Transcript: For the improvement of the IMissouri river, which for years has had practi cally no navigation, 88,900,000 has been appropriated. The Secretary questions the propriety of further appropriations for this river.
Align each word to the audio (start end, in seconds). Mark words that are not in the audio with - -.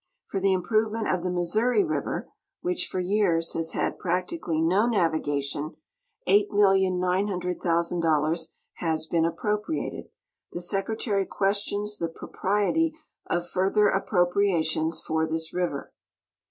For 0.29 0.39
the 0.39 0.51
improvement 0.51 1.07
of 1.07 1.21
the 1.21 1.29
IMissouri 1.29 1.87
river, 1.87 2.27
which 2.61 2.87
for 2.87 2.99
years 2.99 3.53
has 3.53 3.73
had 3.73 3.99
practi 3.99 4.41
cally 4.43 4.59
no 4.59 4.87
navigation, 4.87 5.75
88,900,000 6.27 8.47
has 8.77 9.05
been 9.05 9.25
appropriated. 9.25 10.09
The 10.53 10.61
Secretary 10.61 11.27
questions 11.27 11.99
the 11.99 12.09
propriety 12.09 12.95
of 13.27 13.47
further 13.47 13.89
appropriations 13.89 14.99
for 15.03 15.27
this 15.27 15.53
river. 15.53 15.93